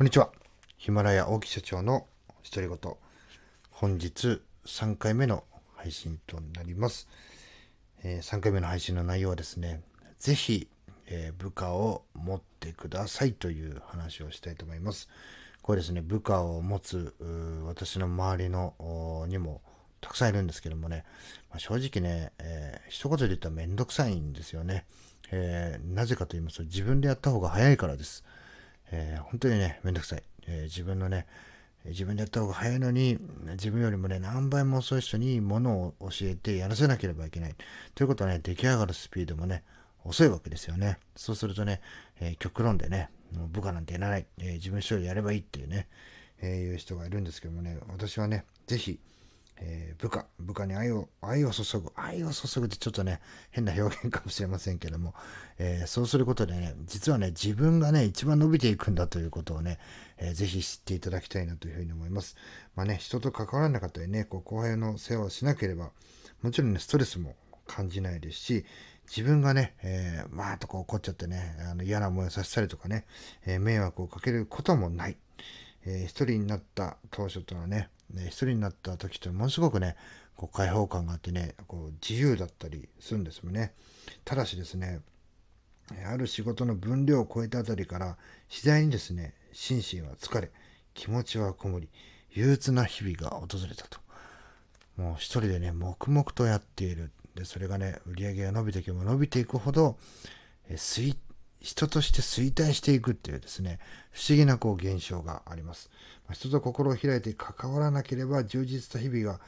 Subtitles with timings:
[0.00, 0.30] こんにちは。
[0.78, 2.06] ヒマラヤ大木社長の
[2.50, 2.94] 独り言。
[3.70, 5.44] 本日3回目の
[5.76, 7.06] 配信となります。
[8.02, 9.82] えー、3回目の配信の内容はですね、
[10.18, 10.68] ぜひ、
[11.04, 15.10] えー、部下を持ってくださいという話をしたいと思います。
[15.60, 17.14] これですね、部下を持つ
[17.66, 19.60] 私の周りのにも
[20.00, 21.04] たくさんいるんですけどもね、
[21.50, 24.86] まあ、正直ね、えー、一言で言ったらめんどくさいんですよね。
[25.30, 28.24] えー、なぜかと言いますと、自分でやった方が早いからです。
[28.92, 30.22] えー、本当にね、めんどくさい。
[30.46, 31.26] えー、自分のね、
[31.86, 33.18] 自分でやった方が早いのに、
[33.52, 37.54] 自分よりもね、何倍も遅い人にものを教えてやらせなければいけない。
[37.94, 39.62] ということはね、出来上がるスピードもね、
[40.04, 40.98] 遅いわけですよね。
[41.16, 41.80] そうするとね、
[42.20, 45.88] えー、極論でね、もう部下なんてやらない、えー、自分一人やればいいっていうね、
[46.42, 48.98] えー、いう人がいるんですけどもね、私はね、ぜひ、
[49.62, 55.14] えー、部下、部下に愛を、愛を注ぐ、愛を注ぐってちょっとね、変な表現かもしれませんけども、
[55.58, 59.78] えー、そうすることでね、実はね、自分がね、一番伸びていくんだということをね、
[60.16, 62.36] えー、ぜひ知っていただきたいなというふうに思います。
[62.74, 65.90] まあね、人と関わらなかったりね、こう後輩の世話をしなければ、
[66.42, 67.36] もちろんね、ストレスも
[67.66, 68.64] 感じないですし、
[69.14, 73.04] 自分がね、えー、まあとこう怒っちゃってね、あの嫌な思いをさせたりとかね、
[73.44, 75.16] えー、迷惑をかけることもない。
[75.84, 79.96] えー、一人になった当初とのはね、ね、一人になった時ってものすごくね、
[80.36, 83.74] こう開放感があってね、こう自由だったりするんですよね。
[84.24, 85.00] ただしですね、
[86.06, 88.16] ある仕事の分量を超えたあたりから
[88.48, 90.50] 次第にですね、心身は疲れ、
[90.94, 91.88] 気持ちはこもり、
[92.30, 93.98] 憂鬱な日々が訪れたと。
[94.96, 97.10] もう一人でね、黙々とやっている。
[97.34, 99.98] で、それがね、売り上げが伸びていけば伸びていくほど、
[100.68, 101.16] え衰
[101.60, 103.78] 人として衰退していくっていうですね、
[104.12, 105.90] 不思議なこう現象があります。
[106.32, 109.40] 人と心を開いて関わらなければ充実した日々が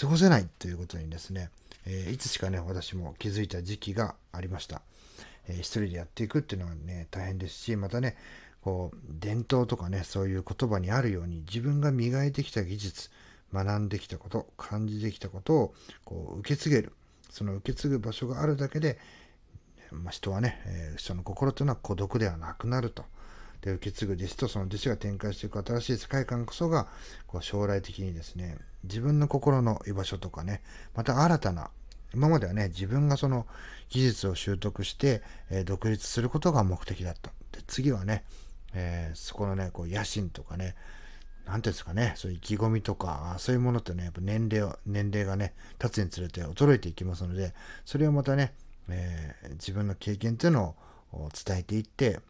[0.00, 1.50] 過ごせないということにですね、
[1.86, 4.82] えー、いつしかね、私も気づいた時期がありました。
[5.48, 8.16] えー、一人でやっていくっていうのはね、大変ですし、またね、
[8.62, 13.10] こう、伝統とかね、そういう言葉にあるように、自分が磨いてきた技術、
[13.52, 16.92] 学んできたこと、感じてきたことを、こう、受け継げる。
[17.28, 18.98] その受け継ぐ場所があるだけで、
[19.92, 23.04] まあ、人はね、えー、人の心というのは孤独ではなくなると。
[23.60, 26.88] で、受け継ぐ弟子とその弟子が展開していく新しい世界観こそが、
[27.26, 30.62] こう将来的にですね、自分の心の居場所とかね、
[30.94, 31.70] また新たな、
[32.14, 33.46] 今まではね、自分がその
[33.88, 37.30] 技術を習得して、えー、独立することが目的だった。
[37.52, 38.24] で、次はね、
[38.74, 40.74] えー、そこのね、こう野心とかね、
[41.46, 47.54] なんていうんですかね、そういう意気込みとか、そういうものってね、やっぱ年齢を、年齢がね、経つにつれて衰えていきますので、
[47.84, 48.54] それをまたね、
[48.88, 50.74] えー、自分の経験っていうの
[51.12, 52.20] を伝えていって、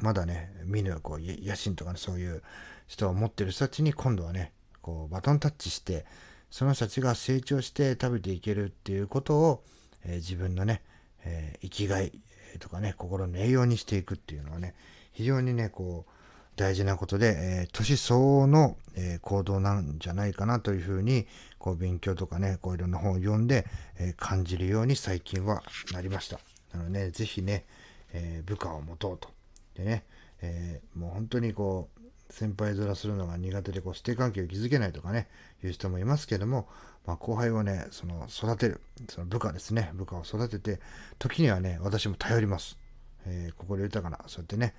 [0.00, 2.42] まだね、見ぬこう野心とかね、そういう
[2.86, 4.52] 人を持ってる人たちに今度はね、
[4.82, 6.04] こうバトンタッチして、
[6.50, 9.64] その人たちが成長して食べていけるっていうことを、
[10.04, 10.82] えー、自分のね、
[11.24, 12.12] えー、生きがい
[12.58, 14.74] とかね、心の栄養にしていくっていうのはね、
[15.12, 16.10] 非常にね、こう、
[16.56, 21.26] 大事なことで、えー、年相応の、えー、行動なんじゃないかなというふうに、
[21.58, 23.66] こう勉強とかね、こういろんな本を読んで、
[23.98, 26.38] えー、感じるように最近はなりました。
[26.72, 27.64] なのでね、ぜひね、
[28.12, 29.28] え部下を持とうと。
[29.74, 30.04] でね、
[30.40, 32.00] えもう本当にこう、
[32.30, 35.28] 先輩面するのが苦手でこう師弟関係を築けないとかね、
[35.62, 36.68] いう人もいますけども、
[37.06, 40.80] まあ、後輩をね、その育てる、その部下ですね、部下を育てて、
[41.18, 42.78] 時にはね、私も頼ります。
[43.26, 44.74] えー、心豊かな、そうやってね、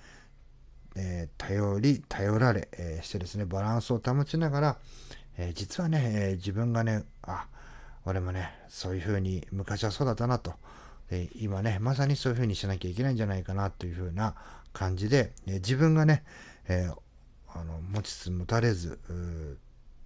[0.96, 4.76] えー、頼り、頼られ、えー、してですね、バランスを保ちながら、
[5.38, 7.46] え実はね、え自分がね、あ、
[8.06, 10.54] 俺もね、そういうふうに昔はそうだったなと、
[11.10, 14.34] え今ね、まさにそういうふうにしなきゃいけないんじゃないかなというふうな
[14.72, 16.24] 感じで、え自分がね、
[16.68, 16.90] え
[17.48, 18.98] あの持ちつ持たれず、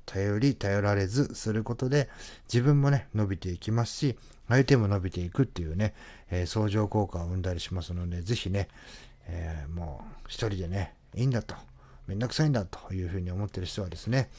[0.05, 2.09] 頼り、頼られずすることで、
[2.53, 4.19] 自分もね、伸びていきますし、
[4.49, 5.95] 相手も伸びていくっていうね、
[6.31, 8.69] え相乗効果を生んだりしますので、ぜひね、
[9.27, 11.55] えー、もう一人でね、いいんだと、
[12.07, 14.31] めんどくさいんだというふうに思ってる人はですね、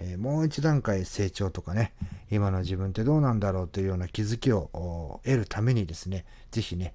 [0.00, 1.92] えー、もう一段階成長とかね、
[2.30, 6.94] 今の自分ってどうなんだろうというような気づきを得るためにですね、ぜひね、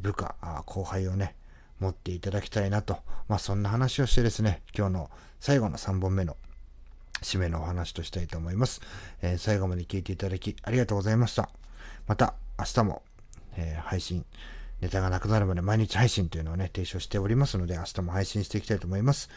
[0.00, 0.34] 部下、
[0.66, 1.34] 後輩をね、
[1.78, 2.98] 持っていただきたいなと、
[3.28, 5.10] まあそんな話をしてですね、今日の
[5.40, 6.36] 最後の3本目の
[7.22, 8.80] 締めのお話としたいと思います。
[9.22, 11.50] えー、最後まで聞いていただきありがとうございました。
[12.06, 13.02] また明日も、
[13.56, 14.24] えー、配信
[14.80, 19.30] ネタがなくなるまで毎日配信というのをね、提唱しておりますので、明日も配信していきたいと思います。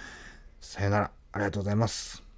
[0.62, 2.29] さよなら、ありがとうございます。